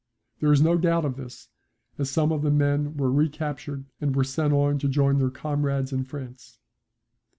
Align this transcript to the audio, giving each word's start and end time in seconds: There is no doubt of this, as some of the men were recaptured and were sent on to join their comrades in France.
There 0.39 0.51
is 0.51 0.63
no 0.63 0.79
doubt 0.79 1.05
of 1.05 1.15
this, 1.15 1.49
as 1.99 2.09
some 2.09 2.31
of 2.31 2.41
the 2.41 2.49
men 2.49 2.97
were 2.97 3.11
recaptured 3.11 3.85
and 4.01 4.15
were 4.15 4.23
sent 4.23 4.51
on 4.51 4.79
to 4.79 4.87
join 4.89 5.19
their 5.19 5.29
comrades 5.29 5.93
in 5.93 6.05
France. 6.05 6.57